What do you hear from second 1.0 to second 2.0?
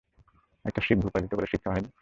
ভূপাতিত করে শিক্ষা হয়নি?